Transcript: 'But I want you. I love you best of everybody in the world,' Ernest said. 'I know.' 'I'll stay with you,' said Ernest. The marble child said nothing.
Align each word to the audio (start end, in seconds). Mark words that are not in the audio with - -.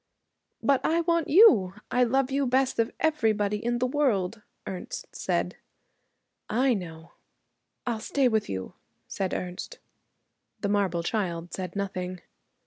'But 0.63 0.83
I 0.83 1.01
want 1.01 1.27
you. 1.27 1.75
I 1.91 2.03
love 2.03 2.31
you 2.31 2.47
best 2.47 2.79
of 2.79 2.89
everybody 3.01 3.63
in 3.63 3.77
the 3.77 3.85
world,' 3.85 4.41
Ernest 4.65 5.05
said. 5.15 5.57
'I 6.49 6.73
know.' 6.73 7.11
'I'll 7.85 7.99
stay 7.99 8.27
with 8.27 8.49
you,' 8.49 8.73
said 9.07 9.31
Ernest. 9.31 9.77
The 10.61 10.69
marble 10.69 11.03
child 11.03 11.53
said 11.53 11.75
nothing. 11.75 12.19